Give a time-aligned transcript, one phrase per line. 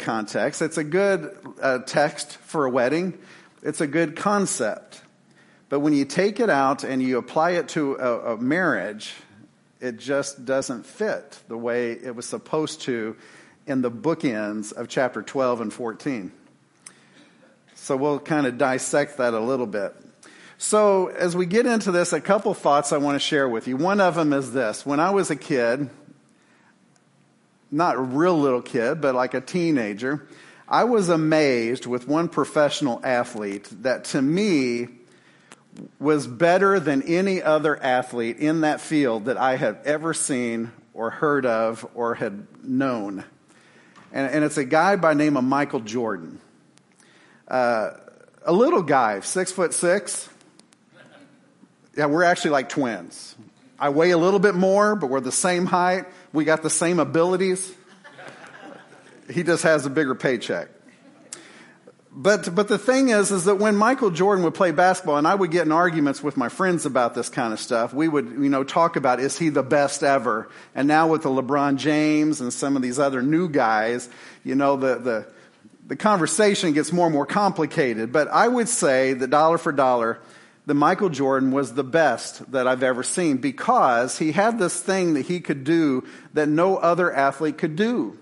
[0.00, 0.60] context.
[0.60, 3.16] It's a good uh, text for a wedding.
[3.62, 5.00] It's a good concept.
[5.68, 9.14] But when you take it out and you apply it to a, a marriage,
[9.80, 13.14] it just doesn't fit the way it was supposed to
[13.68, 16.32] in the bookends of chapter 12 and 14.
[17.76, 19.94] So we'll kind of dissect that a little bit.
[20.58, 23.76] So as we get into this, a couple thoughts I want to share with you.
[23.76, 24.84] One of them is this.
[24.84, 25.88] When I was a kid,
[27.74, 30.26] not a real little kid, but like a teenager,
[30.68, 34.88] I was amazed with one professional athlete that to me
[35.98, 41.10] was better than any other athlete in that field that I had ever seen or
[41.10, 43.24] heard of or had known.
[44.12, 46.40] And, and it's a guy by name of Michael Jordan.
[47.48, 47.90] Uh,
[48.44, 50.28] a little guy, six foot six.
[51.96, 53.34] Yeah, we're actually like twins.
[53.78, 56.06] I weigh a little bit more, but we're the same height.
[56.34, 57.72] We got the same abilities.
[59.30, 60.68] He just has a bigger paycheck.
[62.10, 65.34] But, but the thing is, is that when Michael Jordan would play basketball, and I
[65.36, 68.48] would get in arguments with my friends about this kind of stuff, we would, you
[68.48, 70.48] know, talk about, is he the best ever?
[70.74, 74.08] And now with the LeBron James and some of these other new guys,
[74.42, 75.26] you know, the, the,
[75.86, 78.12] the conversation gets more and more complicated.
[78.12, 80.18] But I would say that dollar for dollar,
[80.66, 85.14] that Michael Jordan was the best that I've ever seen because he had this thing
[85.14, 88.18] that he could do that no other athlete could do.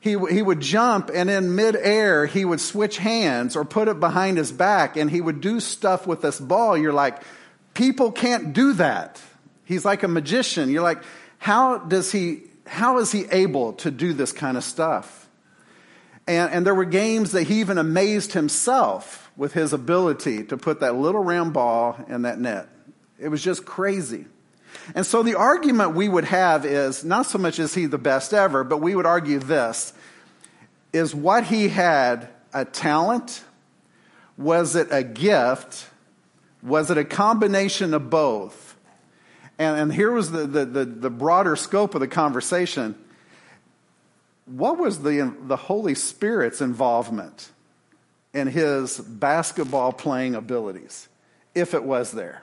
[0.00, 4.38] He, he would jump and in midair, he would switch hands or put it behind
[4.38, 6.76] his back and he would do stuff with this ball.
[6.76, 7.22] You're like,
[7.74, 9.20] people can't do that.
[9.64, 10.70] He's like a magician.
[10.70, 11.02] You're like,
[11.38, 15.28] how does he, how is he able to do this kind of stuff?
[16.26, 20.80] And, and there were games that he even amazed himself with his ability to put
[20.80, 22.68] that little round ball in that net.
[23.18, 24.26] It was just crazy.
[24.94, 28.34] And so the argument we would have is not so much is he the best
[28.34, 29.94] ever, but we would argue this
[30.92, 33.44] is what he had a talent?
[34.36, 35.86] Was it a gift?
[36.62, 38.76] Was it a combination of both?
[39.58, 42.96] And, and here was the, the, the, the broader scope of the conversation.
[44.46, 47.50] What was the, the Holy Spirit's involvement
[48.34, 51.08] in his basketball playing abilities,
[51.54, 52.42] if it was there?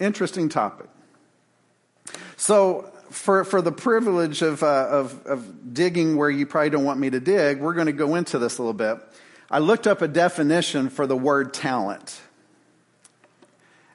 [0.00, 0.88] Interesting topic.
[2.36, 6.98] So, for, for the privilege of, uh, of, of digging where you probably don't want
[6.98, 8.98] me to dig, we're going to go into this a little bit.
[9.50, 12.20] I looked up a definition for the word talent.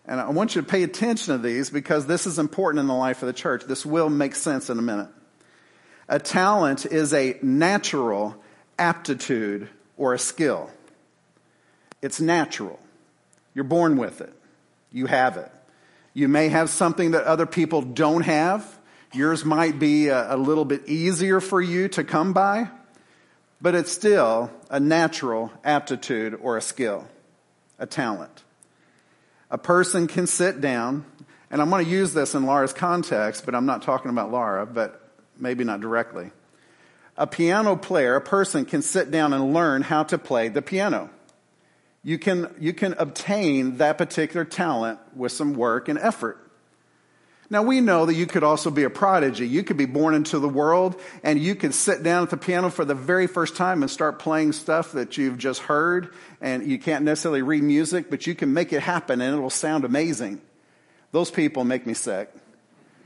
[0.05, 2.93] And I want you to pay attention to these because this is important in the
[2.95, 3.65] life of the church.
[3.65, 5.09] This will make sense in a minute.
[6.07, 8.35] A talent is a natural
[8.79, 10.71] aptitude or a skill.
[12.01, 12.79] It's natural.
[13.53, 14.33] You're born with it.
[14.91, 15.51] You have it.
[16.15, 18.79] You may have something that other people don't have.
[19.13, 22.69] Yours might be a, a, little bit easier for you to come by,
[23.61, 27.05] but it's still a natural aptitude or a skill,
[27.77, 28.43] a talent.
[29.51, 31.05] A person can sit down,
[31.51, 34.65] and I'm going to use this in Laura's context, but I'm not talking about Laura,
[34.65, 36.31] but maybe not directly.
[37.19, 41.11] A piano player, a person can sit down and learn how to play the piano
[42.03, 46.37] you can, you can obtain that particular talent with some work and effort.
[47.51, 49.47] Now, we know that you could also be a prodigy.
[49.47, 52.69] You could be born into the world and you could sit down at the piano
[52.69, 56.13] for the very first time and start playing stuff that you've just heard.
[56.41, 59.83] And you can't necessarily read music, but you can make it happen and it'll sound
[59.83, 60.41] amazing.
[61.11, 62.31] Those people make me sick.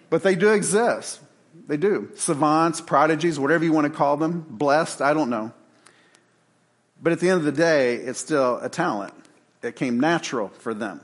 [0.10, 1.22] But they do exist.
[1.68, 2.10] They do.
[2.16, 5.54] Savants, prodigies, whatever you want to call them, blessed, I don't know.
[7.02, 9.14] But at the end of the day, it's still a talent.
[9.62, 11.02] It came natural for them.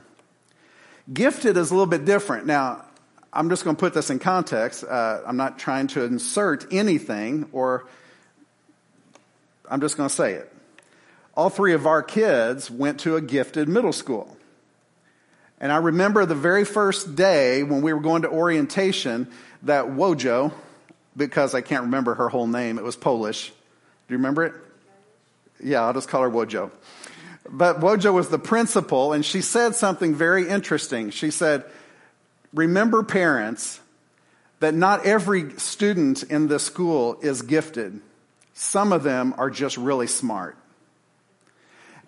[1.12, 2.46] Gifted is a little bit different.
[2.46, 2.84] Now,
[3.32, 4.84] I'm just going to put this in context.
[4.84, 7.86] Uh, I'm not trying to insert anything, or
[9.68, 10.52] I'm just going to say it.
[11.36, 14.36] All three of our kids went to a gifted middle school.
[15.60, 19.30] And I remember the very first day when we were going to orientation
[19.62, 20.52] that Wojo,
[21.16, 23.48] because I can't remember her whole name, it was Polish.
[23.48, 24.54] Do you remember it?
[25.62, 26.70] Yeah, I'll just call her Wojo.
[27.48, 31.10] But Wojo was the principal, and she said something very interesting.
[31.10, 31.64] She said,
[32.52, 33.80] Remember, parents,
[34.60, 38.00] that not every student in this school is gifted.
[38.54, 40.56] Some of them are just really smart.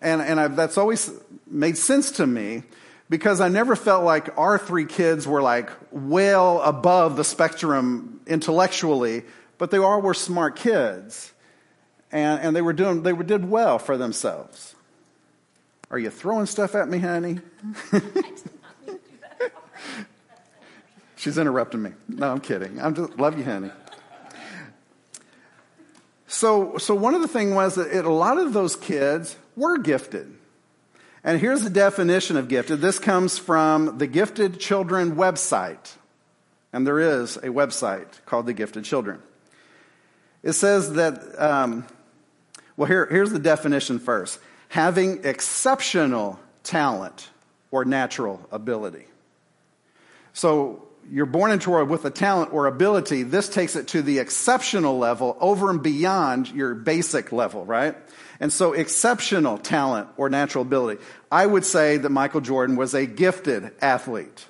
[0.01, 1.11] And, and I've, that's always
[1.47, 2.65] made sense to me
[3.13, 9.25] because I never felt like our three kids were like well above the spectrum intellectually,
[9.59, 11.35] but they all were smart kids
[12.11, 14.75] and, and they were doing they were, did well for themselves.
[15.91, 17.41] Are you throwing stuff at me, honey?
[21.17, 21.91] She's interrupting me.
[22.09, 22.81] No, I'm kidding.
[22.81, 23.73] I just love you, honey.
[26.29, 29.77] So, so one of the things was that it, a lot of those kids were
[29.77, 30.35] gifted.
[31.25, 32.81] And here's the definition of gifted.
[32.81, 35.95] This comes from the Gifted Children website.
[36.73, 39.23] And there is a website called the Gifted Children.
[40.43, 41.87] It says that, um,
[42.77, 47.29] well, here, here's the definition first having exceptional talent
[47.71, 49.05] or natural ability.
[50.33, 53.23] So you're born into world with a talent or ability.
[53.23, 57.97] This takes it to the exceptional level over and beyond your basic level, right?
[58.43, 61.01] And so exceptional talent or natural ability.
[61.31, 64.47] I would say that Michael Jordan was a gifted athlete.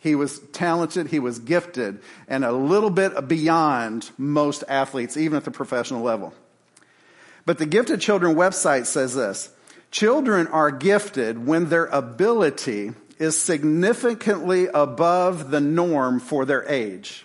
[0.00, 5.44] He was talented, he was gifted, and a little bit beyond most athletes, even at
[5.44, 6.34] the professional level.
[7.46, 9.50] But the Gifted Children website says this
[9.92, 12.90] Children are gifted when their ability
[13.20, 17.24] is significantly above the norm for their age.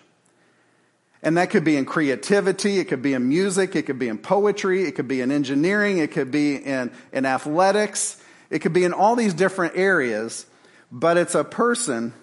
[1.24, 4.18] And that could be in creativity, it could be in music, it could be in
[4.18, 8.84] poetry, it could be in engineering, it could be in, in athletics, it could be
[8.84, 10.46] in all these different areas,
[10.92, 12.14] but it's a person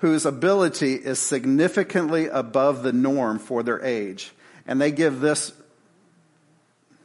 [0.00, 4.32] whose ability is significantly above the norm for their age.
[4.66, 5.52] And they give this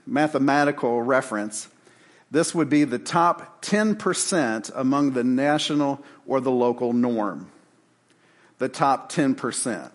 [0.08, 1.68] mathematical reference
[2.30, 7.50] this would be the top 10% among the national or the local norm.
[8.58, 9.92] The top 10%.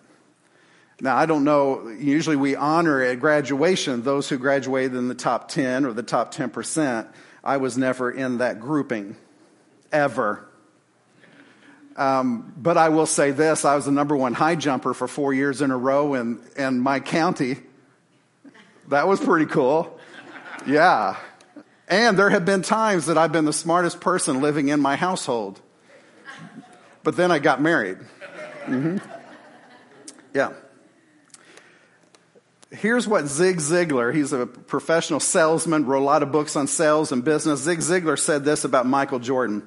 [1.02, 5.48] Now, I don't know, usually we honor at graduation those who graduated in the top
[5.48, 7.08] 10 or the top 10%.
[7.42, 9.16] I was never in that grouping,
[9.90, 10.46] ever.
[11.96, 15.34] Um, but I will say this I was the number one high jumper for four
[15.34, 17.56] years in a row in, in my county.
[18.88, 19.98] That was pretty cool.
[20.68, 21.16] Yeah.
[21.88, 25.60] And there have been times that I've been the smartest person living in my household.
[27.02, 27.98] But then I got married.
[28.66, 28.98] Mm-hmm.
[30.32, 30.52] Yeah.
[32.72, 37.12] Here's what Zig Ziglar, he's a professional salesman, wrote a lot of books on sales
[37.12, 37.60] and business.
[37.60, 39.62] Zig Ziglar said this about Michael Jordan.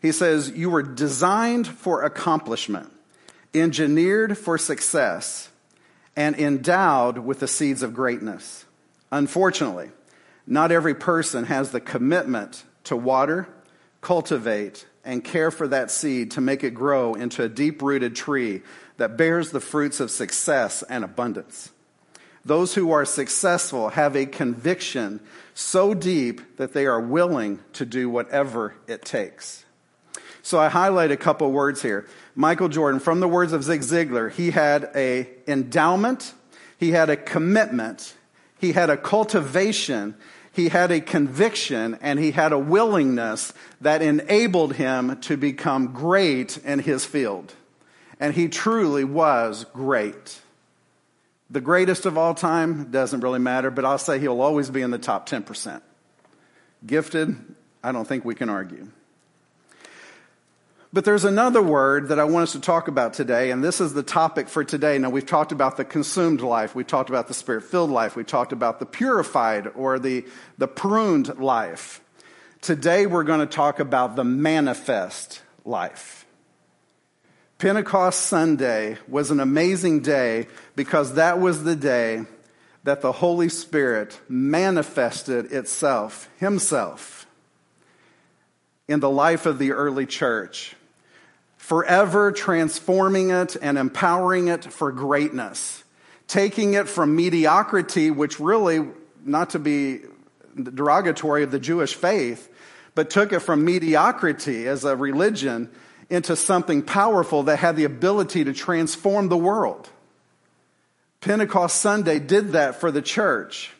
[0.00, 2.90] He says, You were designed for accomplishment,
[3.52, 5.50] engineered for success,
[6.16, 8.64] and endowed with the seeds of greatness.
[9.12, 9.90] Unfortunately,
[10.46, 13.46] not every person has the commitment to water,
[14.00, 18.62] cultivate, and care for that seed to make it grow into a deep rooted tree
[18.96, 21.72] that bears the fruits of success and abundance.
[22.48, 25.20] Those who are successful have a conviction
[25.52, 29.66] so deep that they are willing to do whatever it takes.
[30.40, 32.06] So I highlight a couple words here.
[32.34, 36.32] Michael Jordan, from the words of Zig Ziglar, he had a endowment,
[36.78, 38.14] he had a commitment,
[38.58, 40.14] he had a cultivation,
[40.50, 43.52] he had a conviction and he had a willingness
[43.82, 47.52] that enabled him to become great in his field.
[48.18, 50.40] And he truly was great.
[51.50, 54.90] The greatest of all time doesn't really matter, but I'll say he'll always be in
[54.90, 55.80] the top 10%.
[56.86, 57.36] Gifted,
[57.82, 58.88] I don't think we can argue.
[60.92, 63.92] But there's another word that I want us to talk about today, and this is
[63.92, 64.96] the topic for today.
[64.98, 68.24] Now, we've talked about the consumed life, we've talked about the spirit filled life, we
[68.24, 70.24] talked about the purified or the,
[70.56, 72.00] the pruned life.
[72.62, 76.17] Today, we're going to talk about the manifest life.
[77.58, 80.46] Pentecost Sunday was an amazing day
[80.76, 82.24] because that was the day
[82.84, 87.26] that the Holy Spirit manifested itself, Himself,
[88.86, 90.76] in the life of the early church
[91.56, 95.82] forever transforming it and empowering it for greatness,
[96.28, 98.86] taking it from mediocrity, which really,
[99.24, 99.98] not to be
[100.62, 102.48] derogatory of the Jewish faith,
[102.94, 105.68] but took it from mediocrity as a religion
[106.10, 109.88] into something powerful that had the ability to transform the world.
[111.20, 113.72] Pentecost Sunday did that for the church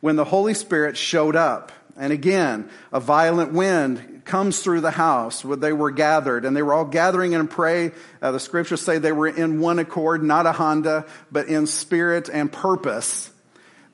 [0.00, 1.72] when the Holy Spirit showed up.
[1.96, 6.62] And again, a violent wind comes through the house where they were gathered and they
[6.62, 7.92] were all gathering and pray.
[8.20, 12.30] Uh, the scriptures say they were in one accord, not a Honda, but in spirit
[12.32, 13.30] and purpose.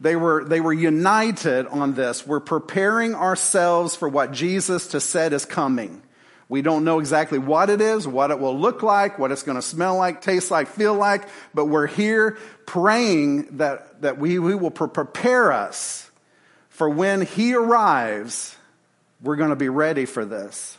[0.00, 2.26] They were, they were united on this.
[2.26, 6.02] We're preparing ourselves for what Jesus to said is coming.
[6.48, 9.56] We don't know exactly what it is, what it will look like, what it's going
[9.56, 14.54] to smell like, taste like, feel like, but we're here praying that, that we, we
[14.54, 16.10] will prepare us
[16.70, 18.56] for when He arrives
[19.22, 20.76] we're going to be ready for this.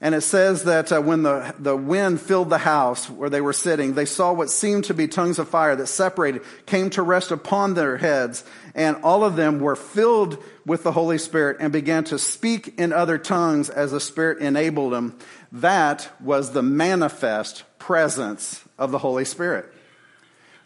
[0.00, 3.54] And it says that uh, when the, the wind filled the house where they were
[3.54, 7.30] sitting, they saw what seemed to be tongues of fire that separated, came to rest
[7.30, 8.44] upon their heads,
[8.76, 12.92] and all of them were filled with the Holy Spirit and began to speak in
[12.92, 15.18] other tongues as the Spirit enabled them.
[15.50, 19.72] That was the manifest presence of the Holy Spirit.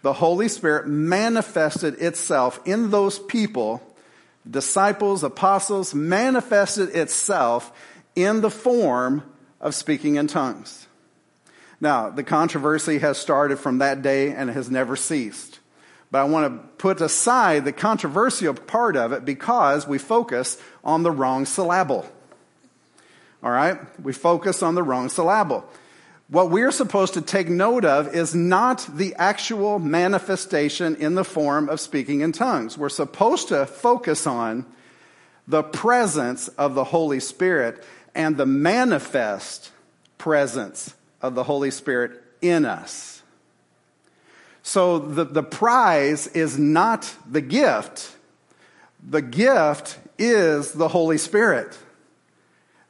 [0.02, 3.82] the Holy Spirit manifested itself in those people,
[4.48, 7.72] disciples, apostles, manifested itself
[8.16, 9.22] in the form
[9.60, 10.86] of speaking in tongues.
[11.80, 15.60] Now, the controversy has started from that day and has never ceased.
[16.10, 21.02] But I want to put aside the controversial part of it because we focus on
[21.02, 22.06] the wrong syllable.
[23.42, 23.78] All right?
[24.02, 25.64] We focus on the wrong syllable.
[26.28, 31.68] What we're supposed to take note of is not the actual manifestation in the form
[31.68, 32.78] of speaking in tongues.
[32.78, 34.64] We're supposed to focus on
[35.48, 37.82] the presence of the Holy Spirit
[38.14, 39.70] and the manifest
[40.18, 43.19] presence of the Holy Spirit in us.
[44.70, 48.16] So the, the prize is not the gift.
[49.02, 51.76] The gift is the Holy Spirit.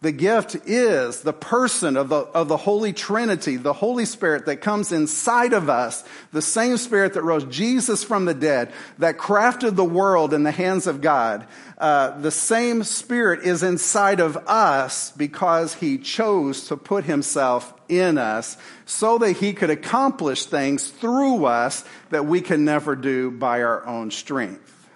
[0.02, 4.62] The gift is the person of the, of the Holy Trinity, the Holy Spirit that
[4.62, 6.02] comes inside of us,
[6.32, 10.52] the same Spirit that rose Jesus from the dead, that crafted the world in the
[10.52, 11.46] hands of God.
[11.76, 18.16] Uh, the same Spirit is inside of us because He chose to put Himself in
[18.16, 23.62] us so that He could accomplish things through us that we can never do by
[23.62, 24.88] our own strength.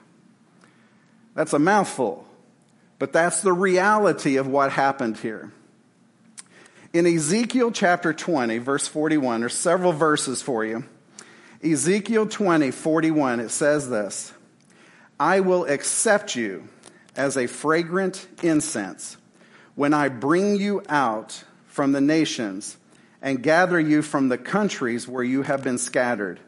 [1.34, 2.26] That's a mouthful.
[2.98, 5.52] But that's the reality of what happened here.
[6.92, 10.84] In Ezekiel chapter 20, verse 41, there's several verses for you.
[11.62, 14.32] Ezekiel 20, 41, it says this
[15.18, 16.68] I will accept you
[17.16, 19.16] as a fragrant incense
[19.74, 22.76] when I bring you out from the nations
[23.20, 26.38] and gather you from the countries where you have been scattered,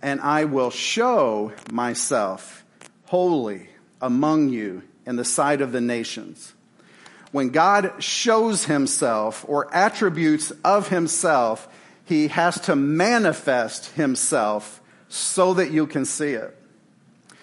[0.00, 2.64] and I will show myself
[3.06, 3.68] holy
[4.00, 6.52] among you in the sight of the nations.
[7.32, 11.68] When God shows himself or attributes of himself,
[12.04, 16.56] he has to manifest himself so that you can see it.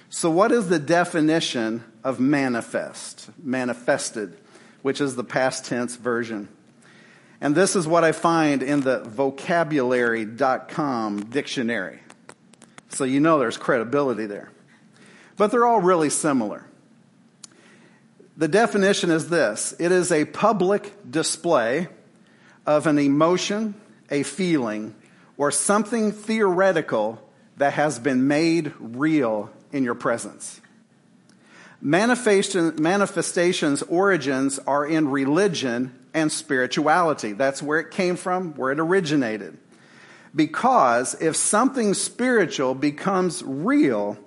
[0.09, 3.29] So, what is the definition of manifest?
[3.41, 4.37] Manifested,
[4.81, 6.49] which is the past tense version.
[7.39, 11.99] And this is what I find in the vocabulary.com dictionary.
[12.89, 14.49] So, you know there's credibility there.
[15.35, 16.65] But they're all really similar.
[18.37, 21.87] The definition is this it is a public display
[22.65, 23.73] of an emotion,
[24.11, 24.95] a feeling,
[25.37, 27.21] or something theoretical
[27.57, 30.61] that has been made real in your presence.
[31.81, 37.33] Manifestation, manifestations' origins are in religion and spirituality.
[37.33, 39.57] That's where it came from, where it originated.
[40.35, 44.17] Because if something spiritual becomes real,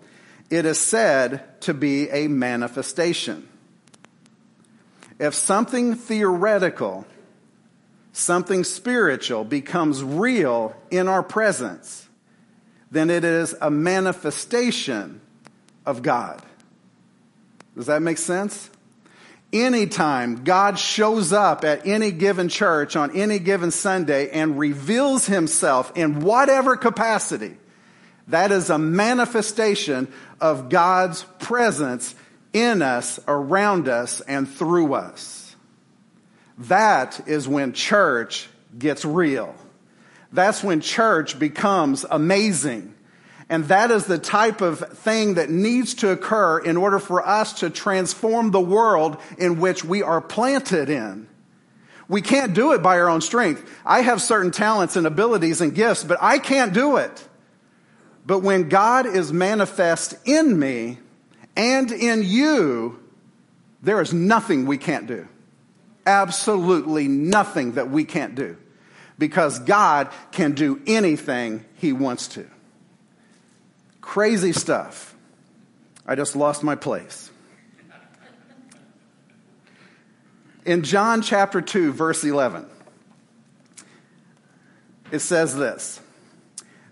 [0.49, 3.50] it is said to be a manifestation.
[5.21, 7.05] If something theoretical,
[8.13, 12.09] something spiritual becomes real in our presence,
[12.91, 15.21] then it is a manifestation
[15.85, 16.41] of God.
[17.77, 18.71] Does that make sense?
[19.53, 25.93] Anytime God shows up at any given church on any given Sunday and reveals himself
[25.97, 27.59] in whatever capacity,
[28.29, 30.11] that is a manifestation
[30.41, 32.15] of God's presence
[32.53, 35.55] in us, around us, and through us.
[36.59, 39.55] That is when church gets real.
[40.33, 42.95] That's when church becomes amazing.
[43.49, 47.61] And that is the type of thing that needs to occur in order for us
[47.61, 51.29] to transform the world in which we are planted in.
[52.07, 53.69] We can't do it by our own strength.
[53.85, 57.29] I have certain talents and abilities and gifts, but I can't do it.
[58.25, 60.99] But when God is manifest in me,
[61.57, 63.01] and in you,
[63.83, 65.29] there is nothing we can't do.
[66.07, 68.57] Absolutely nothing that we can't do.
[69.19, 72.47] Because God can do anything He wants to.
[74.01, 75.15] Crazy stuff.
[76.07, 77.31] I just lost my place.
[80.65, 82.67] In John chapter 2, verse 11,
[85.11, 86.01] it says this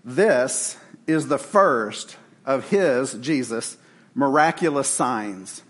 [0.03, 3.77] This is the first of His, Jesus,
[4.13, 5.63] miraculous signs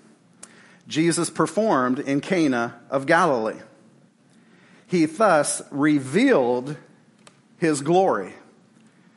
[0.90, 3.60] Jesus performed in Cana of Galilee.
[4.88, 6.76] He thus revealed
[7.58, 8.34] his glory.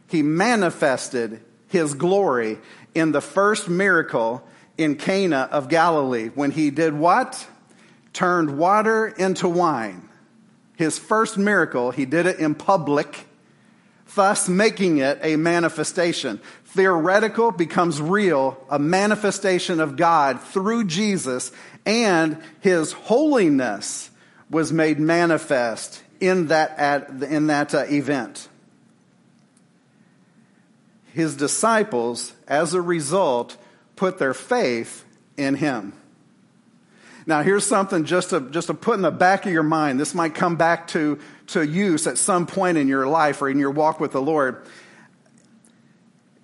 [0.07, 2.59] He manifested his glory
[2.95, 7.49] in the first miracle in Cana of Galilee when he did what?
[8.13, 10.11] Turned water into wine.
[10.77, 13.27] His first miracle, he did it in public,
[14.15, 16.39] thus making it a manifestation
[16.75, 21.53] theoretical becomes real, a manifestation of God through Jesus,
[21.87, 24.11] and his holiness
[24.51, 28.49] was made manifest in that, in that uh, event.
[31.13, 33.57] his disciples, as a result,
[33.97, 35.05] put their faith
[35.37, 35.93] in him.
[37.27, 40.01] Now, here's something just to, just to put in the back of your mind.
[40.01, 43.59] This might come back to, to use at some point in your life or in
[43.59, 44.67] your walk with the Lord.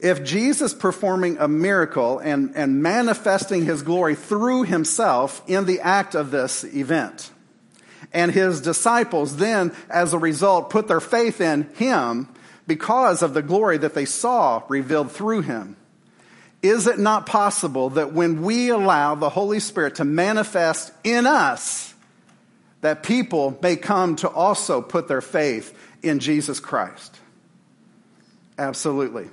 [0.00, 6.14] If Jesus performing a miracle and, and manifesting his glory through himself in the act
[6.14, 7.32] of this event,
[8.12, 12.28] and his disciples then, as a result, put their faith in him
[12.66, 15.76] because of the glory that they saw revealed through him,
[16.62, 21.94] is it not possible that when we allow the Holy Spirit to manifest in us,
[22.82, 27.18] that people may come to also put their faith in Jesus Christ?
[28.56, 29.28] Absolutely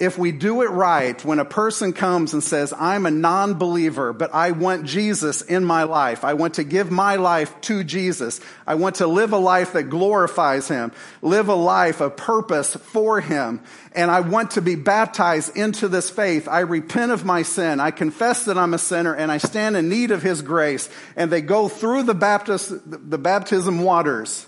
[0.00, 4.12] if we do it right, when a person comes and says, I'm a non believer,
[4.12, 8.40] but I want Jesus in my life, I want to give my life to Jesus,
[8.66, 10.90] I want to live a life that glorifies Him,
[11.22, 13.60] live a life of purpose for Him,
[13.92, 17.92] and I want to be baptized into this faith, I repent of my sin, I
[17.92, 21.40] confess that I'm a sinner, and I stand in need of His grace, and they
[21.40, 24.46] go through the, baptist, the baptism waters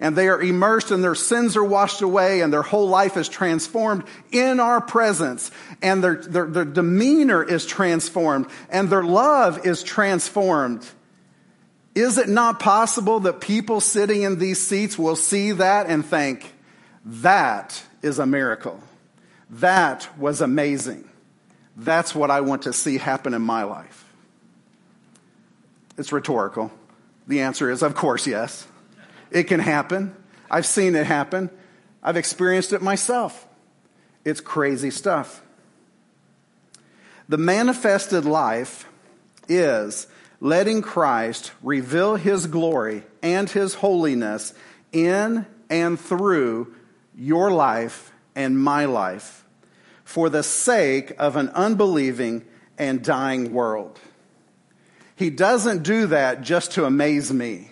[0.00, 3.28] and they are immersed and their sins are washed away and their whole life is
[3.28, 5.50] transformed in our presence
[5.82, 10.86] and their, their, their, demeanor is transformed and their love is transformed.
[11.94, 16.52] Is it not possible that people sitting in these seats will see that and think,
[17.04, 18.80] that is a miracle.
[19.48, 21.08] That was amazing.
[21.76, 24.04] That's what I want to see happen in my life.
[25.96, 26.70] It's rhetorical.
[27.26, 28.66] The answer is, of course, yes.
[29.30, 30.14] It can happen.
[30.50, 31.50] I've seen it happen.
[32.02, 33.46] I've experienced it myself.
[34.24, 35.42] It's crazy stuff.
[37.28, 38.88] The manifested life
[39.48, 40.06] is
[40.40, 44.54] letting Christ reveal his glory and his holiness
[44.92, 46.74] in and through
[47.16, 49.44] your life and my life
[50.04, 52.44] for the sake of an unbelieving
[52.78, 53.98] and dying world.
[55.16, 57.70] He doesn't do that just to amaze me.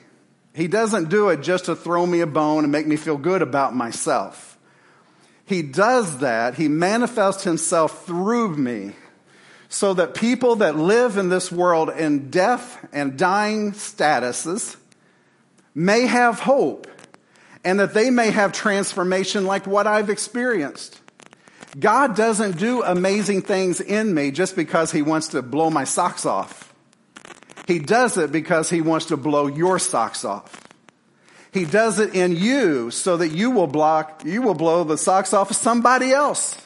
[0.54, 3.42] He doesn't do it just to throw me a bone and make me feel good
[3.42, 4.56] about myself.
[5.44, 6.54] He does that.
[6.54, 8.92] He manifests himself through me
[9.68, 14.76] so that people that live in this world in death and dying statuses
[15.74, 16.86] may have hope
[17.64, 21.00] and that they may have transformation like what I've experienced.
[21.78, 26.24] God doesn't do amazing things in me just because he wants to blow my socks
[26.24, 26.63] off.
[27.66, 30.60] He does it because he wants to blow your socks off.
[31.52, 35.32] He does it in you so that you will block, you will blow the socks
[35.32, 36.60] off of somebody else.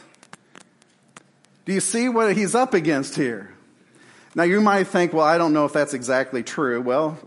[1.67, 3.55] Do you see what he's up against here?
[4.35, 6.81] Now you might think, well, I don't know if that's exactly true.
[6.81, 7.19] Well,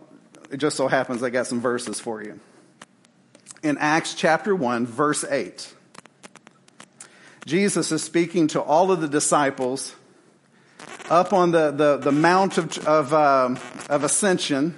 [0.49, 2.39] it just so happens I got some verses for you.
[3.61, 5.73] In Acts chapter 1, verse 8,
[7.45, 9.95] Jesus is speaking to all of the disciples
[11.09, 13.55] up on the, the, the Mount of, of, uh,
[13.89, 14.75] of Ascension,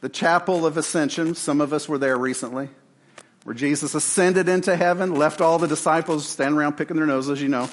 [0.00, 1.34] the Chapel of Ascension.
[1.34, 2.68] Some of us were there recently,
[3.44, 7.48] where Jesus ascended into heaven, left all the disciples standing around picking their noses, you
[7.48, 7.70] know.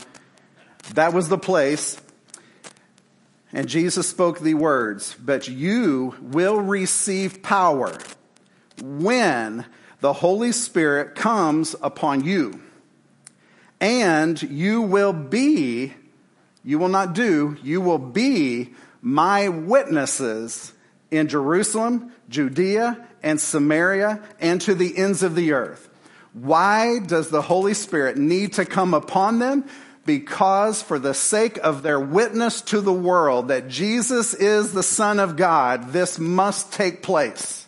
[0.93, 1.99] That was the place.
[3.53, 7.97] And Jesus spoke the words, but you will receive power
[8.81, 9.65] when
[9.99, 12.61] the Holy Spirit comes upon you.
[13.79, 15.93] And you will be
[16.63, 20.73] you will not do, you will be my witnesses
[21.09, 25.89] in Jerusalem, Judea, and Samaria, and to the ends of the earth.
[26.33, 29.65] Why does the Holy Spirit need to come upon them?
[30.05, 35.19] Because for the sake of their witness to the world that Jesus is the Son
[35.19, 37.67] of God, this must take place.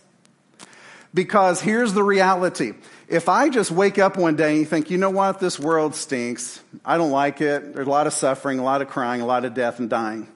[1.13, 2.73] Because here's the reality.
[3.13, 6.59] If I just wake up one day and think, you know what, this world stinks.
[6.83, 7.75] I don't like it.
[7.75, 10.27] There's a lot of suffering, a lot of crying, a lot of death and dying.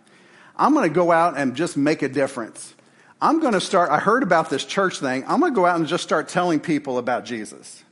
[0.56, 2.76] I'm going to go out and just make a difference.
[3.20, 5.24] I'm going to start, I heard about this church thing.
[5.28, 7.84] I'm going to go out and just start telling people about Jesus.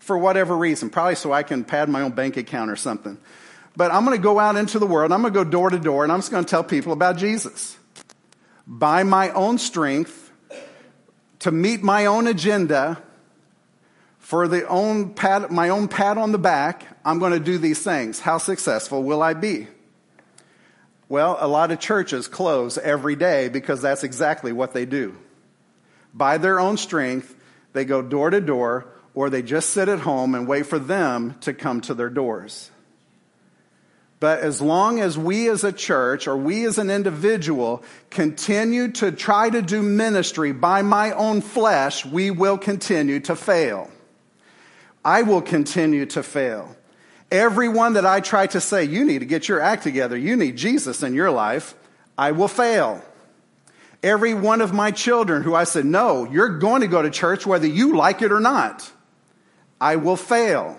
[0.00, 3.18] For whatever reason, probably so I can pad my own bank account or something.
[3.76, 5.12] But I'm going to go out into the world.
[5.12, 7.18] I'm going to go door to door and I'm just going to tell people about
[7.18, 7.76] Jesus.
[8.66, 10.32] By my own strength,
[11.40, 13.02] to meet my own agenda,
[14.26, 17.80] for the own pat, my own pat on the back, I'm going to do these
[17.80, 18.18] things.
[18.18, 19.68] How successful will I be?
[21.08, 25.16] Well, a lot of churches close every day because that's exactly what they do.
[26.12, 27.36] By their own strength,
[27.72, 31.36] they go door to door or they just sit at home and wait for them
[31.42, 32.72] to come to their doors.
[34.18, 39.12] But as long as we as a church or we as an individual continue to
[39.12, 43.88] try to do ministry by my own flesh, we will continue to fail.
[45.06, 46.74] I will continue to fail.
[47.30, 50.56] Everyone that I try to say, you need to get your act together, you need
[50.56, 51.76] Jesus in your life,
[52.18, 53.04] I will fail.
[54.02, 57.46] Every one of my children who I said, no, you're going to go to church
[57.46, 58.90] whether you like it or not,
[59.80, 60.76] I will fail.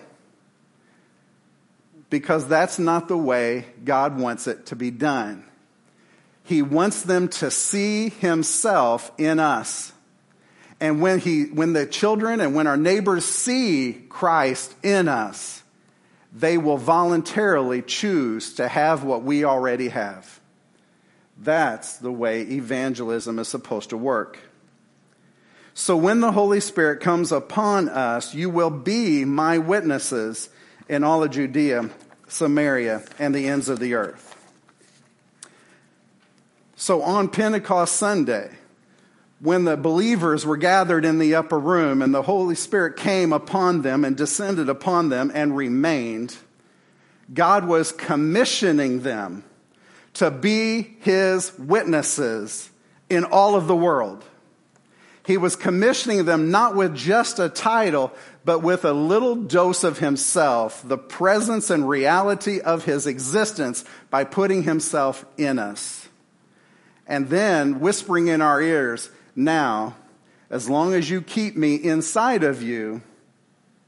[2.10, 5.46] Because that's not the way God wants it to be done.
[6.44, 9.94] He wants them to see Himself in us.
[10.80, 15.64] And when, he, when the children and when our neighbors see Christ in us,
[16.32, 20.40] they will voluntarily choose to have what we already have.
[21.40, 24.40] That's the way evangelism is supposed to work.
[25.74, 30.50] So when the Holy Spirit comes upon us, you will be my witnesses
[30.90, 31.90] in all of Judea,
[32.28, 34.36] Samaria, and the ends of the earth.
[36.76, 38.52] So on Pentecost Sunday,
[39.40, 43.84] when the believers were gathered in the upper room and the Holy Spirit came upon
[43.84, 46.36] them and descended upon them and remained,
[47.34, 49.44] God was commissioning them
[50.16, 52.72] to be his witnesses
[53.10, 54.24] in all of the world.
[55.26, 58.14] He was commissioning them not with just a title,
[58.46, 64.24] but with a little dose of himself, the presence and reality of his existence by
[64.24, 66.08] putting himself in us.
[67.06, 69.96] And then whispering in our ears, now,
[70.50, 73.04] as long as you keep me inside of you,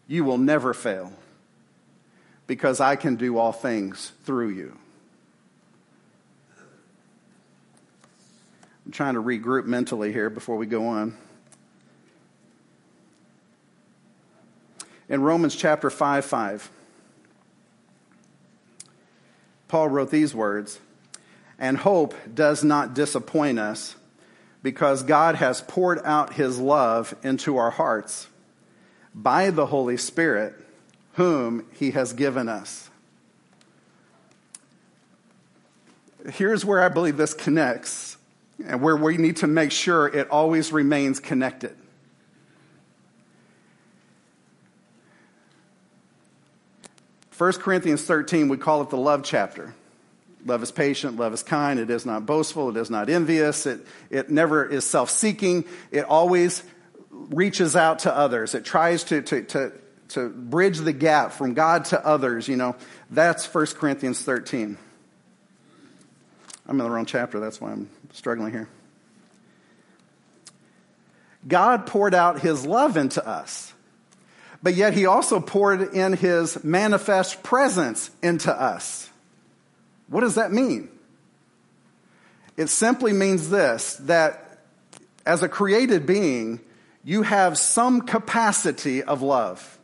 [0.07, 1.11] you will never fail
[2.45, 4.77] because I can do all things through you.
[8.85, 11.17] I'm trying to regroup mentally here before we go on.
[15.09, 16.69] In Romans chapter 5 5,
[19.67, 20.79] Paul wrote these words
[21.57, 23.95] And hope does not disappoint us
[24.61, 28.27] because God has poured out his love into our hearts
[29.15, 30.53] by the Holy Spirit,
[31.13, 32.89] whom he has given us.
[36.31, 38.17] Here's where I believe this connects
[38.65, 41.75] and where we need to make sure it always remains connected.
[47.31, 49.73] First Corinthians 13, we call it the love chapter.
[50.45, 53.85] Love is patient, love is kind, it is not boastful, it is not envious, it,
[54.09, 56.63] it never is self seeking, it always
[57.11, 59.73] reaches out to others, it tries to, to, to,
[60.09, 62.75] to bridge the gap from God to others, you know.
[63.09, 64.77] That's 1 Corinthians 13.
[66.67, 68.69] I'm in the wrong chapter, that's why I'm struggling here.
[71.47, 73.73] God poured out his love into us,
[74.63, 79.08] but yet he also poured in his manifest presence into us.
[80.09, 80.89] What does that mean?
[82.57, 84.59] It simply means this that
[85.25, 86.59] as a created being,
[87.03, 89.77] you have some capacity of love.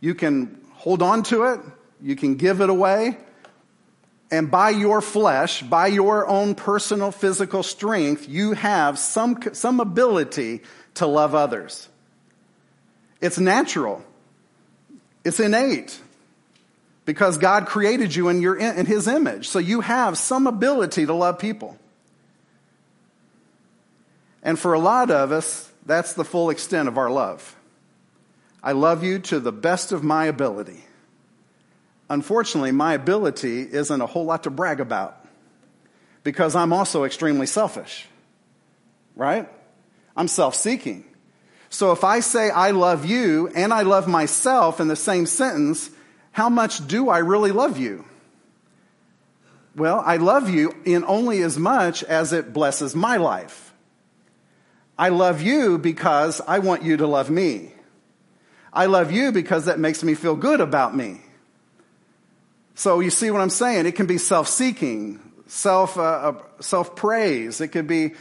[0.00, 1.60] You can hold on to it,
[2.00, 3.18] you can give it away,
[4.30, 10.62] and by your flesh, by your own personal physical strength, you have some, some ability
[10.94, 11.88] to love others.
[13.20, 14.04] It's natural.
[15.24, 16.00] It's innate
[17.08, 19.48] because God created you in, your, in His image.
[19.48, 21.78] So you have some ability to love people.
[24.42, 27.56] And for a lot of us, that's the full extent of our love.
[28.62, 30.84] I love you to the best of my ability.
[32.10, 35.24] Unfortunately, my ability isn't a whole lot to brag about
[36.24, 38.06] because I'm also extremely selfish,
[39.16, 39.48] right?
[40.14, 41.06] I'm self seeking.
[41.70, 45.88] So if I say I love you and I love myself in the same sentence,
[46.38, 48.04] how much do I really love you?
[49.74, 53.74] Well, I love you in only as much as it blesses my life.
[54.96, 57.72] I love you because I want you to love me.
[58.72, 61.22] I love you because that makes me feel good about me.
[62.76, 63.86] So you see what I'm saying?
[63.86, 67.60] It can be self-seeking, self, uh, uh, self-praise.
[67.60, 68.14] It could be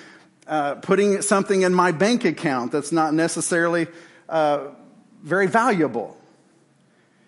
[0.47, 3.85] uh, putting something in my bank account that's not necessarily
[4.27, 4.69] uh,
[5.21, 6.17] very valuable.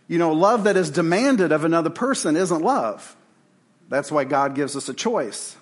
[0.09, 3.15] You know, love that is demanded of another person isn't love.
[3.89, 5.55] That's why God gives us a choice.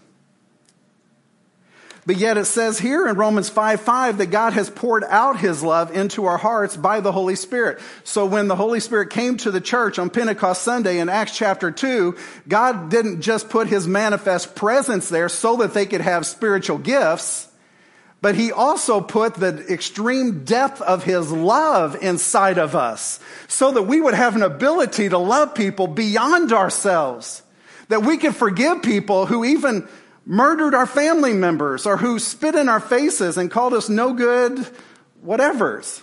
[2.05, 5.61] But yet it says here in Romans 5 5 that God has poured out his
[5.61, 7.81] love into our hearts by the Holy Spirit.
[8.05, 11.69] So when the Holy Spirit came to the church on Pentecost Sunday in Acts chapter
[11.69, 12.15] 2,
[12.47, 17.46] God didn't just put his manifest presence there so that they could have spiritual gifts.
[18.19, 23.83] But he also put the extreme depth of his love inside of us so that
[23.83, 27.43] we would have an ability to love people beyond ourselves.
[27.89, 29.87] That we can forgive people who even
[30.25, 34.67] murdered our family members or who spit in our faces and called us no good
[35.25, 36.01] whatevers.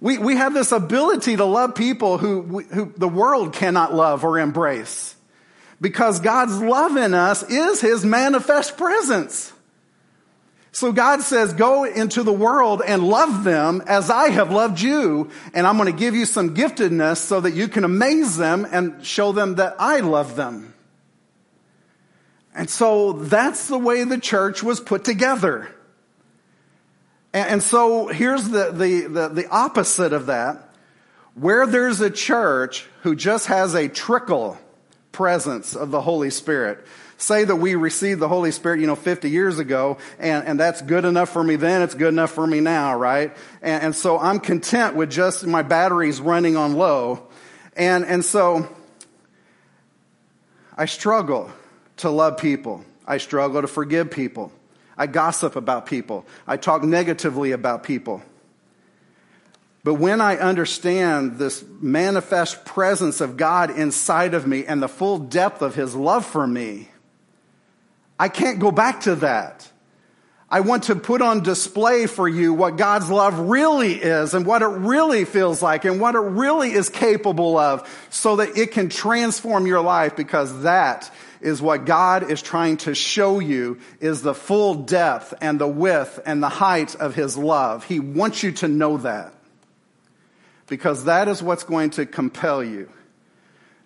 [0.00, 4.38] We, we have this ability to love people who, who the world cannot love or
[4.38, 5.14] embrace.
[5.80, 9.52] Because God's love in us is His manifest presence.
[10.76, 15.30] So God says, go into the world and love them as I have loved you.
[15.54, 19.02] And I'm going to give you some giftedness so that you can amaze them and
[19.02, 20.74] show them that I love them.
[22.54, 25.74] And so that's the way the church was put together.
[27.32, 30.74] And, so here's the, the, the, the opposite of that.
[31.36, 34.58] Where there's a church who just has a trickle
[35.10, 36.84] presence of the Holy Spirit,
[37.18, 40.82] say that we received the Holy Spirit, you know, 50 years ago, and, and that's
[40.82, 43.34] good enough for me then, it's good enough for me now, right?
[43.62, 47.26] And, and so I'm content with just my batteries running on low.
[47.76, 48.68] And, and so
[50.76, 51.50] I struggle
[51.98, 52.84] to love people.
[53.06, 54.52] I struggle to forgive people.
[54.98, 56.26] I gossip about people.
[56.46, 58.22] I talk negatively about people.
[59.84, 65.18] But when I understand this manifest presence of God inside of me and the full
[65.18, 66.88] depth of His love for me,
[68.18, 69.70] I can't go back to that.
[70.48, 74.62] I want to put on display for you what God's love really is and what
[74.62, 78.88] it really feels like and what it really is capable of so that it can
[78.88, 84.34] transform your life because that is what God is trying to show you is the
[84.34, 87.84] full depth and the width and the height of His love.
[87.84, 89.34] He wants you to know that
[90.68, 92.88] because that is what's going to compel you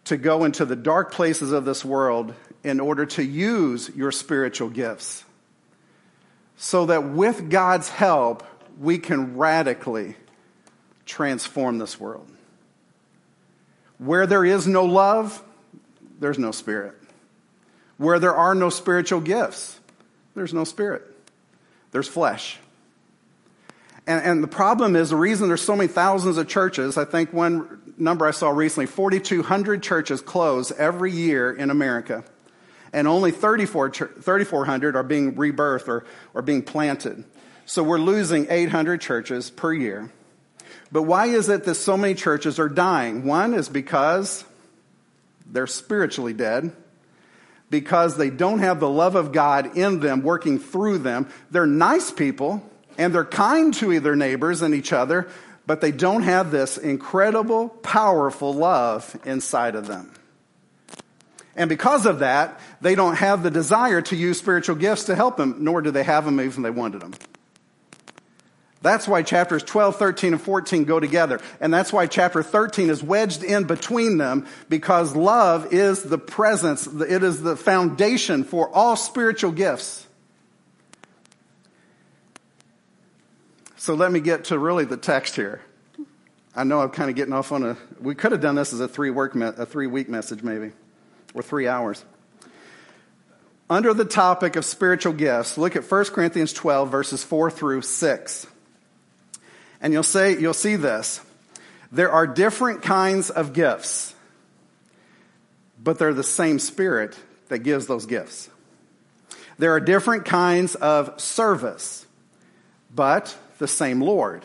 [0.04, 4.68] to go into the dark places of this world in order to use your spiritual
[4.68, 5.24] gifts.
[6.56, 8.44] So that with God's help,
[8.78, 10.16] we can radically
[11.06, 12.30] transform this world.
[13.98, 15.42] Where there is no love,
[16.18, 16.94] there's no spirit.
[17.96, 19.78] Where there are no spiritual gifts,
[20.34, 21.02] there's no spirit.
[21.92, 22.58] There's flesh.
[24.06, 27.32] And, and, the problem is the reason there's so many thousands of churches, I think
[27.32, 32.24] one number I saw recently, 4,200 churches close every year in America
[32.92, 37.24] and only 3,400 are being rebirthed or, or being planted.
[37.66, 40.11] So we're losing 800 churches per year.
[40.92, 43.24] But why is it that so many churches are dying?
[43.24, 44.44] One is because
[45.46, 46.72] they're spiritually dead,
[47.70, 51.29] because they don't have the love of God in them, working through them.
[51.50, 55.29] They're nice people, and they're kind to their neighbors and each other,
[55.66, 60.11] but they don't have this incredible, powerful love inside of them.
[61.60, 65.36] And because of that, they don't have the desire to use spiritual gifts to help
[65.36, 67.12] them, nor do they have them even they wanted them.
[68.80, 71.38] That's why chapters 12, 13, and 14 go together.
[71.60, 76.86] And that's why chapter 13 is wedged in between them because love is the presence,
[76.86, 80.06] it is the foundation for all spiritual gifts.
[83.76, 85.60] So let me get to really the text here.
[86.56, 88.80] I know I'm kind of getting off on a, we could have done this as
[88.80, 90.72] a three, work, a three week message maybe
[91.34, 92.04] or three hours.
[93.68, 98.46] Under the topic of spiritual gifts, look at 1 Corinthians 12, verses 4 through 6.
[99.80, 101.20] And you'll, say, you'll see this.
[101.92, 104.14] There are different kinds of gifts,
[105.82, 107.16] but they're the same Spirit
[107.48, 108.50] that gives those gifts.
[109.58, 112.06] There are different kinds of service,
[112.94, 114.44] but the same Lord.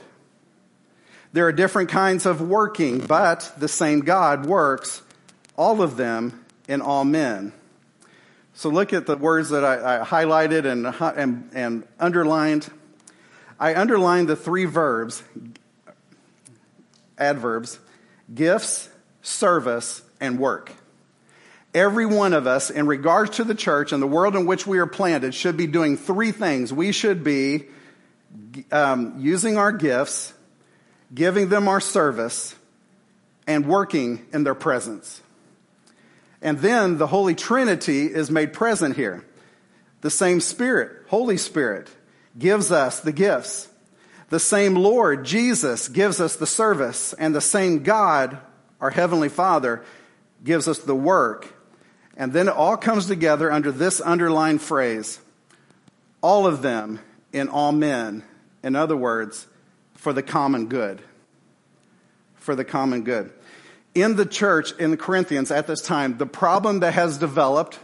[1.33, 5.01] There are different kinds of working, but the same God works
[5.57, 7.53] all of them in all men.
[8.53, 12.69] So look at the words that I, I highlighted and, and, and underlined.
[13.59, 15.23] I underlined the three verbs,
[17.17, 17.79] adverbs,
[18.33, 18.89] gifts,
[19.21, 20.71] service, and work.
[21.73, 24.79] Every one of us, in regards to the church and the world in which we
[24.79, 26.71] are planted, should be doing three things.
[26.71, 27.65] We should be
[28.71, 30.33] um, using our gifts,
[31.13, 32.55] giving them our service,
[33.45, 35.21] and working in their presence.
[36.45, 39.25] And then the Holy Trinity is made present here.
[40.01, 41.89] The same Spirit, Holy Spirit,
[42.37, 43.67] gives us the gifts.
[44.29, 47.13] The same Lord, Jesus, gives us the service.
[47.13, 48.37] And the same God,
[48.79, 49.83] our Heavenly Father,
[50.43, 51.51] gives us the work.
[52.15, 55.19] And then it all comes together under this underlined phrase
[56.21, 56.99] all of them
[57.33, 58.23] in all men.
[58.61, 59.47] In other words,
[59.95, 61.01] for the common good.
[62.35, 63.33] For the common good
[63.95, 67.79] in the church in the Corinthians at this time, the problem that has developed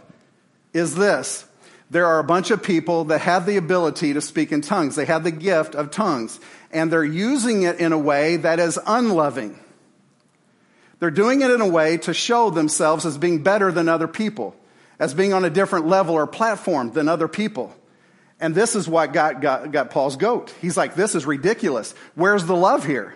[0.72, 1.46] is this.
[1.90, 4.94] There are a bunch of people that have the ability to speak in tongues.
[4.94, 6.38] They have the gift of tongues,
[6.70, 9.58] and they're using it in a way that is unloving.
[11.00, 14.54] They're doing it in a way to show themselves as being better than other people,
[14.98, 17.74] as being on a different level or platform than other people.
[18.40, 20.54] And this is what got, got, got Paul's goat.
[20.60, 21.94] He's like, this is ridiculous.
[22.14, 23.14] Where's the love here?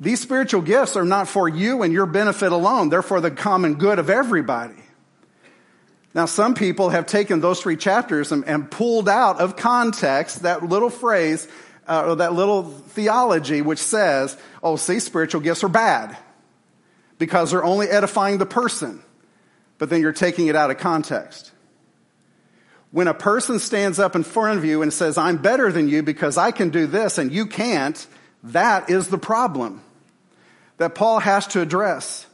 [0.00, 2.88] These spiritual gifts are not for you and your benefit alone.
[2.88, 4.82] They're for the common good of everybody.
[6.14, 10.64] Now, some people have taken those three chapters and, and pulled out of context that
[10.64, 11.46] little phrase,
[11.86, 16.16] uh, or that little theology which says, oh, see, spiritual gifts are bad
[17.18, 19.02] because they're only edifying the person.
[19.76, 21.52] But then you're taking it out of context.
[22.90, 26.02] When a person stands up in front of you and says, I'm better than you
[26.02, 28.04] because I can do this and you can't,
[28.42, 29.82] that is the problem
[30.80, 32.26] that Paul has to address.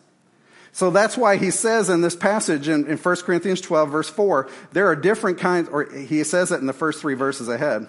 [0.70, 4.48] So that's why he says in this passage in, in 1 Corinthians 12, verse 4,
[4.70, 7.88] there are different kinds, or he says it in the first three verses ahead.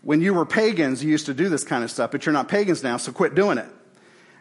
[0.00, 2.48] When you were pagans, you used to do this kind of stuff, but you're not
[2.48, 3.68] pagans now, so quit doing it.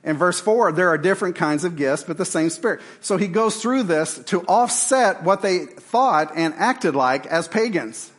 [0.01, 2.79] In verse 4, there are different kinds of gifts, but the same Spirit.
[3.01, 8.09] So he goes through this to offset what they thought and acted like as pagans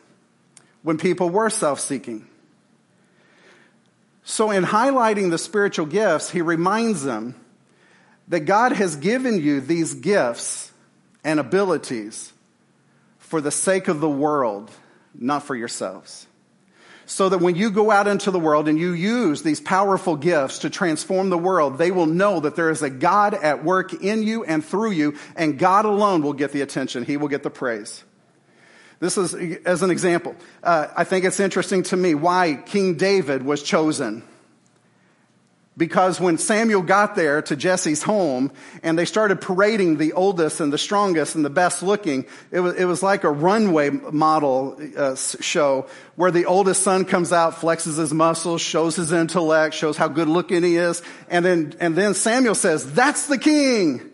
[0.83, 2.27] when people were self seeking.
[4.31, 7.35] So, in highlighting the spiritual gifts, he reminds them
[8.29, 10.71] that God has given you these gifts
[11.25, 12.35] and abilities
[13.17, 14.71] for the sake of the world,
[15.14, 16.27] not for yourselves.
[17.07, 20.59] So that when you go out into the world and you use these powerful gifts
[20.59, 24.23] to transform the world, they will know that there is a God at work in
[24.23, 27.03] you and through you, and God alone will get the attention.
[27.03, 28.05] He will get the praise.
[29.00, 29.34] This is,
[29.64, 34.24] as an example, uh, I think it's interesting to me why King David was chosen
[35.78, 38.50] because when Samuel got there to Jesse's home
[38.82, 42.74] and they started parading the oldest and the strongest and the best looking, it was,
[42.74, 47.96] it was like a runway model uh, show where the oldest son comes out, flexes
[47.96, 51.00] his muscles, shows his intellect, shows how good looking he is.
[51.30, 54.11] And then, and then Samuel says, that's the king.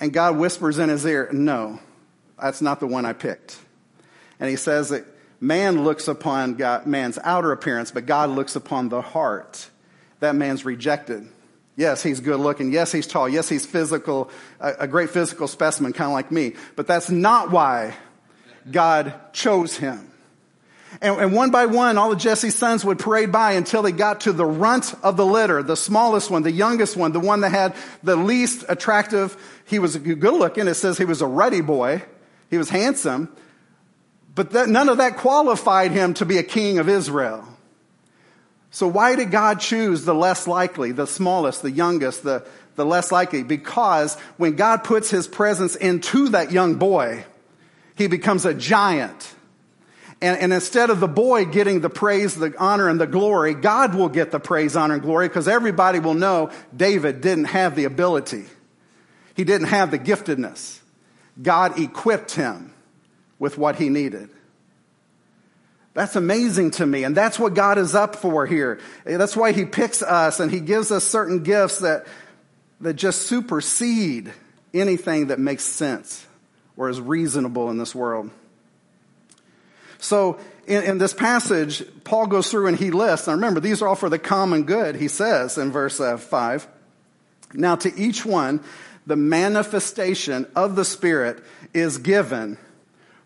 [0.00, 1.78] And God whispers in his ear, no,
[2.40, 3.58] that's not the one I picked.
[4.40, 5.04] And he says that
[5.40, 9.70] man looks upon God, man's outer appearance, but God looks upon the heart
[10.20, 11.28] that man's rejected.
[11.76, 12.72] Yes, he's good looking.
[12.72, 13.28] Yes, he's tall.
[13.28, 16.54] Yes, he's physical, a, great physical specimen, kind of like me.
[16.74, 17.94] But that's not why
[18.70, 20.10] God chose him.
[21.02, 24.22] And, and, one by one, all of Jesse's sons would parade by until they got
[24.22, 27.50] to the runt of the litter, the smallest one, the youngest one, the one that
[27.50, 29.36] had the least attractive.
[29.66, 30.68] He was good looking.
[30.68, 32.02] It says he was a ruddy boy.
[32.48, 33.28] He was handsome.
[34.36, 37.42] But that, none of that qualified him to be a king of Israel.
[38.70, 43.10] So why did God choose the less likely, the smallest, the youngest, the, the less
[43.10, 43.42] likely?
[43.42, 47.24] Because when God puts his presence into that young boy,
[47.96, 49.34] he becomes a giant.
[50.20, 53.94] And, and, instead of the boy getting the praise, the honor, and the glory, God
[53.94, 57.84] will get the praise, honor, and glory because everybody will know David didn't have the
[57.84, 58.44] ability.
[59.34, 60.80] He didn't have the giftedness.
[61.40, 62.74] God equipped him
[63.38, 64.28] with what he needed.
[65.94, 67.04] That's amazing to me.
[67.04, 68.78] And that's what God is up for here.
[69.04, 72.06] That's why he picks us and he gives us certain gifts that,
[72.82, 74.30] that just supersede
[74.74, 76.26] anything that makes sense
[76.76, 78.30] or is reasonable in this world.
[79.98, 83.88] So in, in, this passage, Paul goes through and he lists, and remember, these are
[83.88, 86.68] all for the common good, he says in verse uh, 5.
[87.54, 88.62] Now to each one,
[89.06, 92.58] the manifestation of the Spirit is given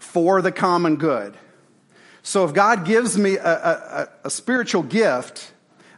[0.00, 1.36] for the common good.
[2.22, 5.52] So if God gives me a, a, a, spiritual gift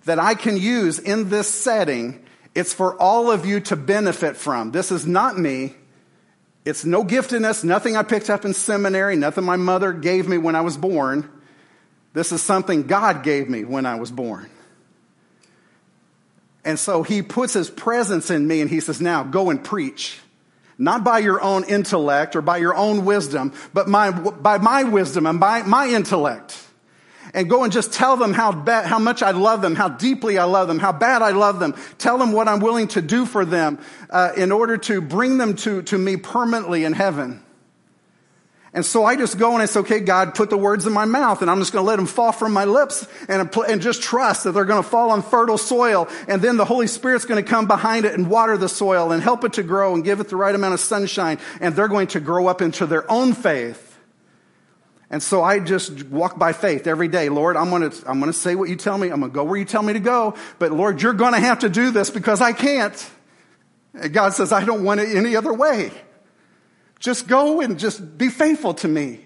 [0.05, 4.71] that I can use in this setting, it's for all of you to benefit from.
[4.71, 5.75] This is not me.
[6.65, 10.55] It's no giftedness, nothing I picked up in seminary, nothing my mother gave me when
[10.55, 11.29] I was born.
[12.13, 14.49] This is something God gave me when I was born.
[16.65, 20.21] And so he puts his presence in me and he says, now go and preach
[20.79, 25.27] not by your own intellect or by your own wisdom, but my, by my wisdom
[25.27, 26.59] and by my intellect.
[27.35, 30.37] And go and just tell them how bad, how much I love them, how deeply
[30.37, 31.75] I love them, how bad I love them.
[31.97, 33.79] Tell them what I'm willing to do for them
[34.11, 37.43] uh, in order to bring them to, to me permanently in heaven.
[38.75, 41.05] And so I just go and I say, okay, God, put the words in my
[41.05, 44.03] mouth and I'm just going to let them fall from my lips and, and just
[44.03, 46.09] trust that they're going to fall on fertile soil.
[46.27, 49.23] And then the Holy Spirit's going to come behind it and water the soil and
[49.23, 51.39] help it to grow and give it the right amount of sunshine.
[51.61, 53.91] And they're going to grow up into their own faith.
[55.11, 57.29] And so I just walk by faith every day.
[57.29, 59.11] Lord, I'm going to, I'm going to say what you tell me.
[59.11, 60.35] I'm going to go where you tell me to go.
[60.59, 63.11] But Lord, you're going to have to do this because I can't.
[63.93, 65.93] And God says, I don't want it any other way.
[67.03, 69.21] Just go and just be faithful to me.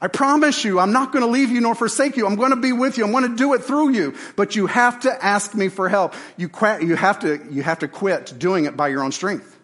[0.00, 2.28] I promise you, I'm not going to leave you nor forsake you.
[2.28, 3.04] I'm going to be with you.
[3.04, 4.14] I'm going to do it through you.
[4.36, 6.14] But you have to ask me for help.
[6.36, 6.48] You,
[6.80, 9.58] you, have to, you have to quit doing it by your own strength.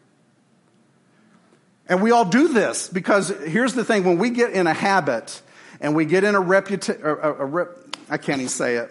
[1.89, 5.43] And we all do this because here's the thing when we get in a habit
[5.81, 7.05] and we get in a reputation,
[8.11, 8.91] I can't even say it.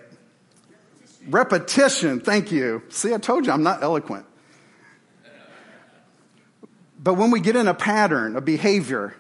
[1.28, 2.82] Repetition, thank you.
[2.90, 4.26] See, I told you I'm not eloquent.
[7.02, 9.16] But when we get in a pattern, a behavior,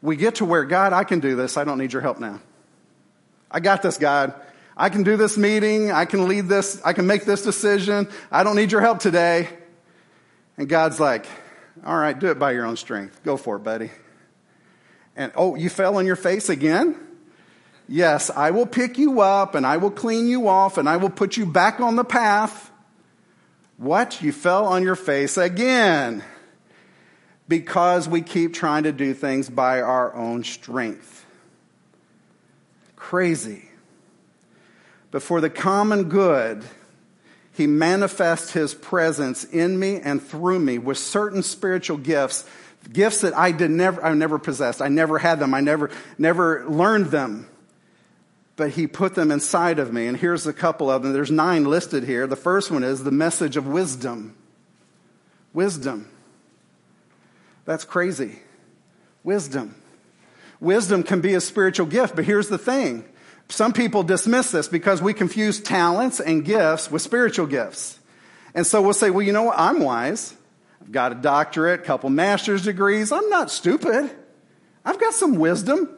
[0.00, 1.56] we get to where, God, I can do this.
[1.56, 2.40] I don't need your help now.
[3.50, 4.34] I got this, God.
[4.76, 5.90] I can do this meeting.
[5.90, 6.80] I can lead this.
[6.84, 8.08] I can make this decision.
[8.30, 9.48] I don't need your help today.
[10.56, 11.26] And God's like,
[11.84, 13.20] all right, do it by your own strength.
[13.24, 13.90] Go for it, buddy.
[15.16, 16.94] And oh, you fell on your face again?
[17.88, 21.10] Yes, I will pick you up and I will clean you off and I will
[21.10, 22.70] put you back on the path.
[23.78, 24.22] What?
[24.22, 26.22] You fell on your face again
[27.50, 31.26] because we keep trying to do things by our own strength.
[32.94, 33.68] Crazy.
[35.10, 36.62] But for the common good,
[37.52, 42.44] he manifests his presence in me and through me with certain spiritual gifts,
[42.92, 44.80] gifts that I did never, I never possessed.
[44.80, 45.52] I never had them.
[45.52, 47.48] I never, never learned them.
[48.54, 50.06] But he put them inside of me.
[50.06, 51.12] And here's a couple of them.
[51.12, 52.28] There's nine listed here.
[52.28, 54.36] The first one is the message of wisdom.
[55.52, 56.08] Wisdom.
[57.70, 58.36] That's crazy.
[59.22, 59.76] Wisdom.
[60.58, 63.04] Wisdom can be a spiritual gift, but here's the thing.
[63.48, 68.00] Some people dismiss this because we confuse talents and gifts with spiritual gifts.
[68.56, 69.54] And so we'll say, well, you know what?
[69.56, 70.34] I'm wise.
[70.82, 73.12] I've got a doctorate, a couple master's degrees.
[73.12, 74.10] I'm not stupid.
[74.84, 75.88] I've got some wisdom.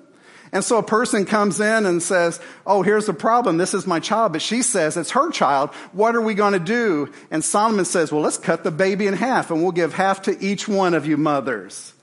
[0.53, 3.57] And so a person comes in and says, Oh, here's the problem.
[3.57, 4.33] This is my child.
[4.33, 5.71] But she says, It's her child.
[5.93, 7.11] What are we going to do?
[7.31, 10.45] And Solomon says, Well, let's cut the baby in half and we'll give half to
[10.45, 11.95] each one of you mothers.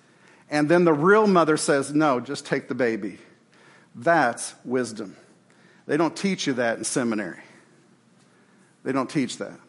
[0.49, 3.19] And then the real mother says, No, just take the baby.
[3.95, 5.15] That's wisdom.
[5.85, 7.41] They don't teach you that in seminary.
[8.83, 9.59] They don't teach that.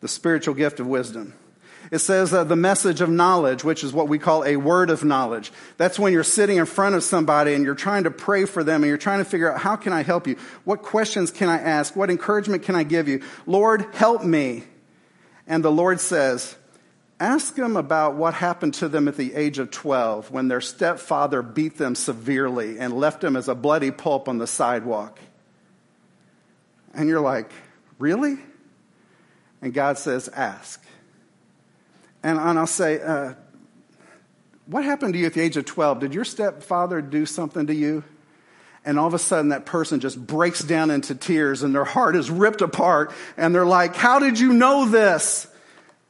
[0.00, 1.32] The spiritual gift of wisdom.
[1.92, 5.04] It says uh, the message of knowledge, which is what we call a word of
[5.04, 5.52] knowledge.
[5.76, 8.82] That's when you're sitting in front of somebody and you're trying to pray for them
[8.82, 10.36] and you're trying to figure out how can I help you?
[10.64, 11.94] What questions can I ask?
[11.94, 13.20] What encouragement can I give you?
[13.44, 14.64] Lord, help me.
[15.46, 16.56] And the Lord says,
[17.20, 21.42] ask them about what happened to them at the age of 12 when their stepfather
[21.42, 25.20] beat them severely and left them as a bloody pulp on the sidewalk.
[26.94, 27.50] And you're like,
[27.98, 28.38] really?
[29.60, 30.82] And God says, ask.
[32.22, 33.34] And, and I'll say, uh,
[34.66, 36.00] What happened to you at the age of 12?
[36.00, 38.04] Did your stepfather do something to you?
[38.84, 42.16] And all of a sudden, that person just breaks down into tears and their heart
[42.16, 43.12] is ripped apart.
[43.36, 45.46] And they're like, How did you know this?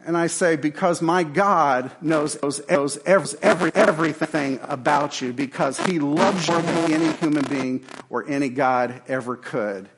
[0.05, 5.99] And I say, Because my God knows, knows, every, every, everything about you because he
[5.99, 9.89] loves you more than any human being or any God ever could.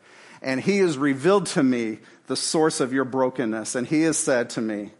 [0.43, 3.75] And he has revealed to me the source of your brokenness.
[3.75, 4.91] And he has said to me,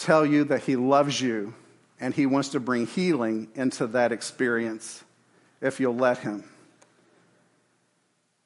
[0.00, 1.54] tell you that He loves you
[2.00, 5.04] and He wants to bring healing into that experience
[5.60, 6.44] if you'll let Him.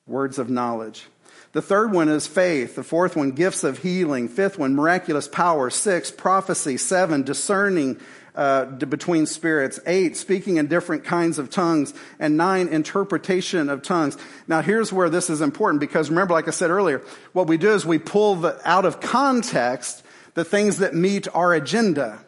[0.07, 1.07] Words of knowledge.
[1.53, 2.75] The third one is faith.
[2.75, 4.29] The fourth one, gifts of healing.
[4.29, 5.71] Fifth one, miraculous power.
[5.71, 6.77] Six, prophecy.
[6.77, 8.01] Seven, discerning
[8.35, 9.79] uh, between spirits.
[9.87, 11.95] Eight, speaking in different kinds of tongues.
[12.19, 14.19] And nine, interpretation of tongues.
[14.49, 17.03] Now, here's where this is important because remember, like I said earlier,
[17.33, 20.04] what we do is we pull the, out of context
[20.35, 22.24] the things that meet our agenda.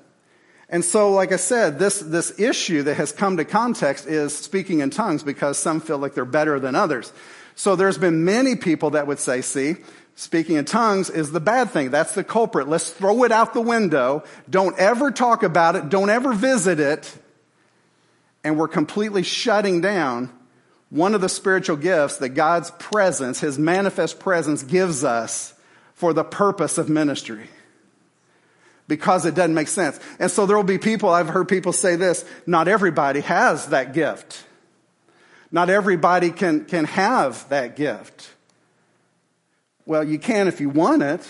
[0.68, 4.80] And so, like I said, this, this issue that has come to context is speaking
[4.80, 7.12] in tongues because some feel like they're better than others.
[7.54, 9.76] So there's been many people that would say, see,
[10.16, 11.90] speaking in tongues is the bad thing.
[11.90, 12.68] That's the culprit.
[12.68, 14.24] Let's throw it out the window.
[14.50, 15.88] Don't ever talk about it.
[15.88, 17.16] Don't ever visit it.
[18.42, 20.32] And we're completely shutting down
[20.90, 25.54] one of the spiritual gifts that God's presence, His manifest presence gives us
[25.94, 27.48] for the purpose of ministry
[28.88, 29.98] because it doesn't make sense.
[30.18, 33.92] And so there will be people, I've heard people say this, not everybody has that
[33.92, 34.44] gift.
[35.50, 38.30] Not everybody can, can have that gift.
[39.86, 41.26] Well, you can if you want it.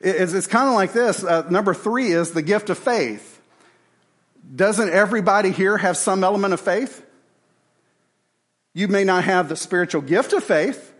[0.00, 1.24] It's, it's kind of like this.
[1.24, 3.40] Uh, number three is the gift of faith.
[4.54, 7.04] Doesn't everybody here have some element of faith?
[8.74, 10.92] You may not have the spiritual gift of faith,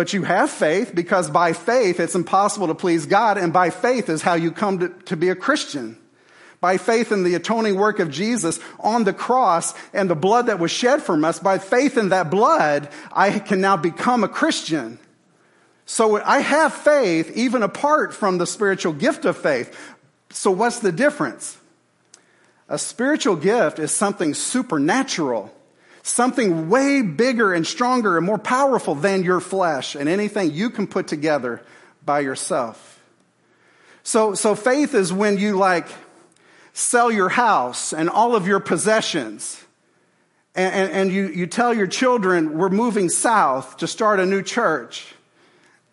[0.00, 4.08] but you have faith because by faith it's impossible to please God, and by faith
[4.08, 5.98] is how you come to, to be a Christian.
[6.58, 10.58] By faith in the atoning work of Jesus on the cross and the blood that
[10.58, 14.98] was shed from us, by faith in that blood, I can now become a Christian.
[15.84, 19.78] So I have faith even apart from the spiritual gift of faith.
[20.30, 21.58] So what's the difference?
[22.70, 25.54] A spiritual gift is something supernatural.
[26.02, 30.86] Something way bigger and stronger and more powerful than your flesh and anything you can
[30.86, 31.62] put together
[32.04, 33.02] by yourself.
[34.02, 35.86] So, so faith is when you like
[36.72, 39.62] sell your house and all of your possessions
[40.54, 45.14] and, and, you, you tell your children we're moving south to start a new church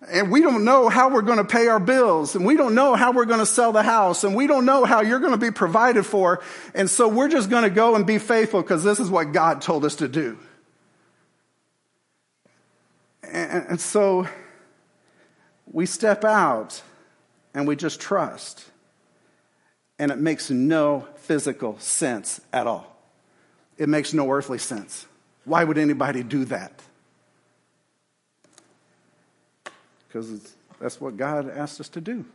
[0.10, 2.94] And we don't know how we're going to pay our bills, and we don't know
[2.94, 5.38] how we're going to sell the house, and we don't know how you're going to
[5.38, 6.42] be provided for.
[6.76, 9.62] And so we're just going to go and be faithful because this is what God
[9.62, 10.38] told us to do.
[13.24, 14.28] And, so
[15.72, 16.82] we step out
[17.54, 18.66] and we just trust.
[20.00, 22.96] And it makes no physical sense at all.
[23.78, 25.08] It makes no earthly sense.
[25.44, 26.77] Why would anybody do that?
[30.18, 32.26] Because that's what God asked us to do.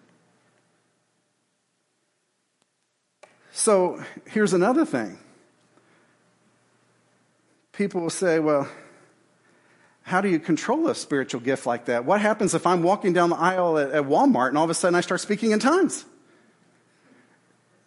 [3.52, 5.18] So here's another thing.
[7.72, 8.68] People will say, well,
[10.02, 12.04] how do you control a spiritual gift like that?
[12.04, 14.74] What happens if I'm walking down the aisle at, at Walmart and all of a
[14.74, 16.04] sudden I start speaking in tongues?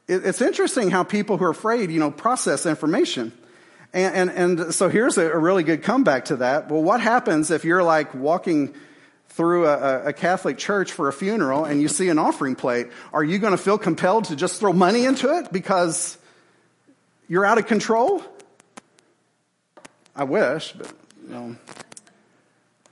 [0.07, 3.31] It, it's interesting how people who are afraid, you know, process information.
[3.93, 6.69] And, and, and so here's a, a, really good comeback to that.
[6.69, 8.75] Well, what happens if you're like walking
[9.29, 12.87] through a, a Catholic church for a funeral and you see an offering plate?
[13.11, 16.17] Are you going to feel compelled to just throw money into it because
[17.27, 18.23] you're out of control?
[20.15, 20.93] I wish, but
[21.27, 21.55] know.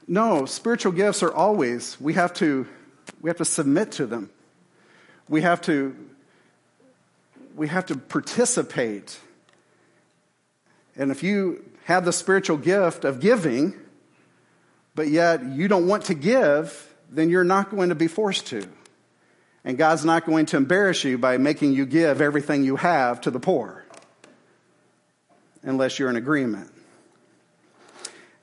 [0.07, 2.67] No, spiritual gifts are always, we have to,
[3.21, 4.29] we have to submit to them.
[5.29, 5.95] We have to,
[7.55, 9.17] we have to participate.
[10.95, 13.79] And if you have the spiritual gift of giving,
[14.95, 18.67] but yet you don't want to give, then you're not going to be forced to.
[19.65, 23.31] And God's not going to embarrass you by making you give everything you have to
[23.31, 23.85] the poor
[25.63, 26.69] unless you're in agreement.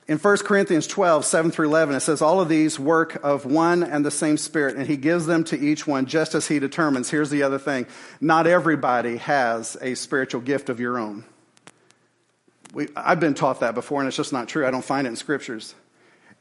[0.07, 3.83] In 1 Corinthians 12, 7 through 11, it says, All of these work of one
[3.83, 7.09] and the same Spirit, and He gives them to each one just as He determines.
[7.09, 7.85] Here's the other thing
[8.19, 11.23] not everybody has a spiritual gift of your own.
[12.73, 14.65] We, I've been taught that before, and it's just not true.
[14.65, 15.75] I don't find it in scriptures.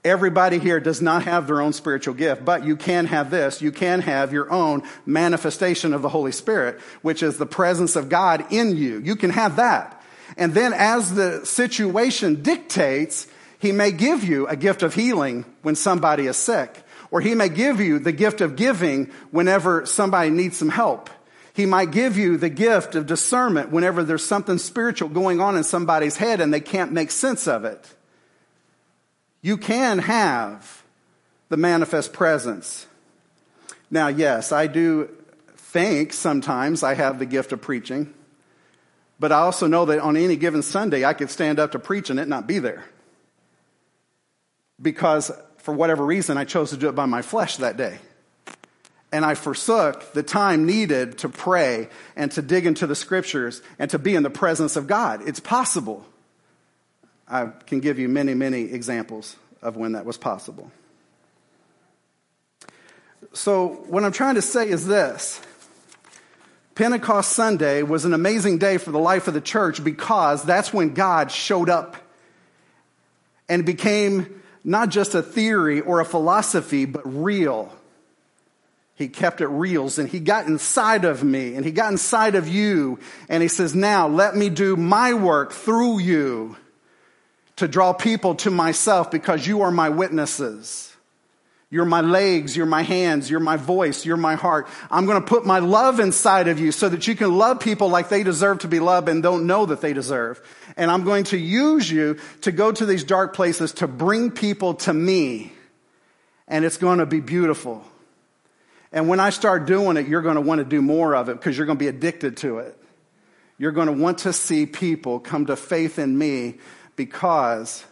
[0.02, 3.60] Everybody here does not have their own spiritual gift, but you can have this.
[3.60, 8.08] You can have your own manifestation of the Holy Spirit, which is the presence of
[8.08, 9.00] God in you.
[9.00, 10.02] You can have that.
[10.38, 13.26] And then as the situation dictates,
[13.58, 17.50] he may give you a gift of healing when somebody is sick, or he may
[17.50, 21.10] give you the gift of giving whenever somebody needs some help.
[21.52, 25.64] He might give you the gift of discernment whenever there's something spiritual going on in
[25.64, 27.94] somebody's head and they can't make sense of it.
[29.42, 30.82] You can have
[31.48, 32.86] the manifest presence.
[33.90, 35.10] Now, yes, I do
[35.56, 38.12] think sometimes I have the gift of preaching,
[39.18, 42.10] but I also know that on any given Sunday I could stand up to preach
[42.10, 42.84] and it not be there
[44.80, 47.98] because for whatever reason I chose to do it by my flesh that day.
[49.12, 53.90] And I forsook the time needed to pray and to dig into the scriptures and
[53.90, 55.26] to be in the presence of God.
[55.26, 56.06] It's possible.
[57.30, 60.70] I can give you many, many examples of when that was possible.
[63.32, 65.40] So, what I'm trying to say is this
[66.74, 70.94] Pentecost Sunday was an amazing day for the life of the church because that's when
[70.94, 71.96] God showed up
[73.48, 77.72] and became not just a theory or a philosophy, but real.
[78.96, 82.48] He kept it real, and he got inside of me and he got inside of
[82.48, 86.56] you and he says, now let me do my work through you
[87.60, 90.90] to draw people to myself because you are my witnesses.
[91.68, 94.66] You're my legs, you're my hands, you're my voice, you're my heart.
[94.90, 97.90] I'm going to put my love inside of you so that you can love people
[97.90, 100.40] like they deserve to be loved and don't know that they deserve.
[100.76, 104.74] And I'm going to use you to go to these dark places to bring people
[104.74, 105.52] to me.
[106.48, 107.84] And it's going to be beautiful.
[108.90, 111.36] And when I start doing it, you're going to want to do more of it
[111.36, 112.76] because you're going to be addicted to it.
[113.58, 116.56] You're going to want to see people come to faith in me
[117.00, 117.82] because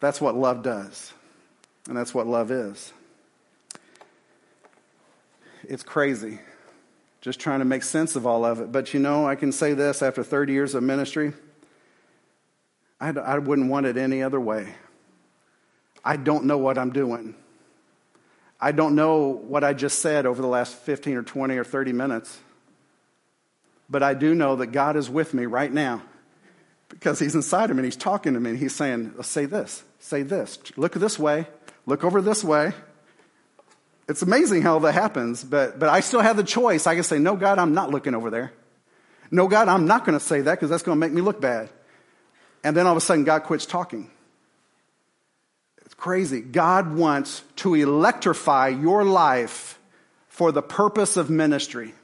[0.00, 1.12] that's what love does.
[1.86, 2.92] And that's what love is.
[5.62, 6.40] It's crazy
[7.20, 8.72] just trying to make sense of all of it.
[8.72, 11.32] But you know, I can say this after 30 years of ministry,
[13.00, 14.74] I, I wouldn't want it any other way.
[16.04, 17.36] I don't know what I'm doing.
[18.60, 21.92] I don't know what I just said over the last 15 or 20 or 30
[21.92, 22.36] minutes.
[23.88, 26.02] But I do know that God is with me right now
[26.88, 30.22] because He's inside him and He's talking to me and He's saying, Say this, say
[30.22, 31.46] this, look this way,
[31.86, 32.72] look over this way.
[34.08, 36.86] It's amazing how that happens, but, but I still have the choice.
[36.86, 38.52] I can say, No, God, I'm not looking over there.
[39.30, 41.40] No, God, I'm not going to say that because that's going to make me look
[41.40, 41.68] bad.
[42.64, 44.10] And then all of a sudden, God quits talking.
[45.84, 46.40] It's crazy.
[46.40, 49.78] God wants to electrify your life
[50.28, 51.94] for the purpose of ministry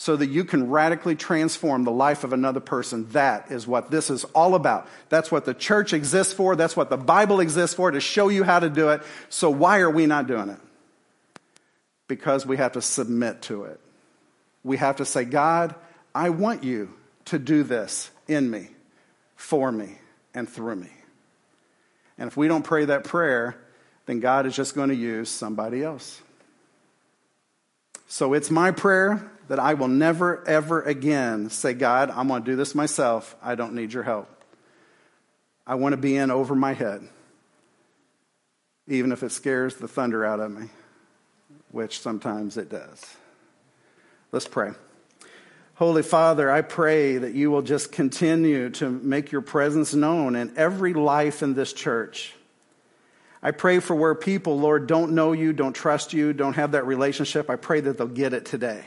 [0.00, 3.06] so that you can radically transform the life of another person.
[3.10, 4.88] That is what this is all about.
[5.10, 6.56] That's what the church exists for.
[6.56, 9.02] That's what the Bible exists for, to show you how to do it.
[9.28, 10.58] So why are we not doing it?
[12.08, 13.78] Because we have to submit to it.
[14.64, 15.74] We have to say, God,
[16.14, 16.94] I want you
[17.26, 18.68] to do this in me,
[19.36, 19.98] for me,
[20.32, 20.92] and through me.
[22.16, 23.54] And if we don't pray that prayer,
[24.06, 26.22] then God is just going to use somebody else.
[28.08, 32.50] So it's my prayer that I will never, ever again say, God, I'm going to
[32.52, 33.34] do this myself.
[33.42, 34.28] I don't need your help.
[35.66, 37.02] I want to be in over my head,
[38.86, 40.68] even if it scares the thunder out of me,
[41.72, 43.04] which sometimes it does.
[44.30, 44.70] Let's pray.
[45.74, 50.56] Holy Father, I pray that you will just continue to make your presence known in
[50.56, 52.34] every life in this church.
[53.42, 56.86] I pray for where people, Lord, don't know you, don't trust you, don't have that
[56.86, 57.50] relationship.
[57.50, 58.84] I pray that they'll get it today.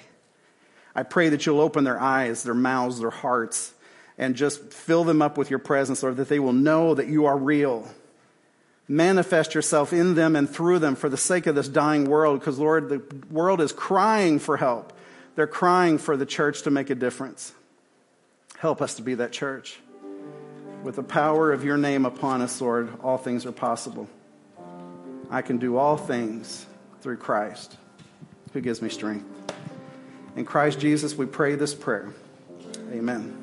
[0.95, 3.73] I pray that you'll open their eyes, their mouths, their hearts,
[4.17, 7.25] and just fill them up with your presence, Lord, that they will know that you
[7.25, 7.87] are real.
[8.87, 12.59] Manifest yourself in them and through them for the sake of this dying world, because,
[12.59, 14.93] Lord, the world is crying for help.
[15.35, 17.53] They're crying for the church to make a difference.
[18.59, 19.79] Help us to be that church.
[20.83, 24.07] With the power of your name upon us, Lord, all things are possible.
[25.31, 26.67] I can do all things
[27.01, 27.77] through Christ
[28.51, 29.42] who gives me strength.
[30.35, 32.09] In Christ Jesus, we pray this prayer.
[32.91, 33.42] Amen.